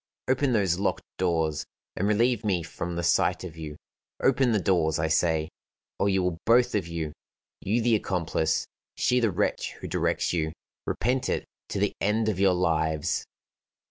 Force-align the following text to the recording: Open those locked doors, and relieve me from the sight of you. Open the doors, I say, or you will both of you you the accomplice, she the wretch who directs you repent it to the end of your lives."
Open 0.27 0.53
those 0.53 0.79
locked 0.79 1.03
doors, 1.19 1.63
and 1.95 2.07
relieve 2.07 2.43
me 2.43 2.63
from 2.63 2.95
the 2.95 3.03
sight 3.03 3.43
of 3.43 3.55
you. 3.55 3.77
Open 4.19 4.51
the 4.51 4.57
doors, 4.59 4.97
I 4.97 5.07
say, 5.07 5.47
or 5.99 6.09
you 6.09 6.23
will 6.23 6.39
both 6.47 6.73
of 6.73 6.87
you 6.87 7.13
you 7.59 7.83
the 7.83 7.93
accomplice, 7.93 8.65
she 8.95 9.19
the 9.19 9.29
wretch 9.29 9.73
who 9.73 9.87
directs 9.87 10.33
you 10.33 10.53
repent 10.87 11.29
it 11.29 11.45
to 11.69 11.77
the 11.77 11.93
end 12.01 12.29
of 12.29 12.39
your 12.39 12.55
lives." 12.55 13.27